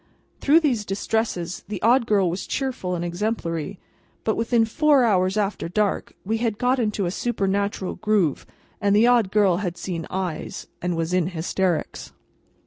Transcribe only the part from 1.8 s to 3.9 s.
Odd Girl was cheerful and exemplary.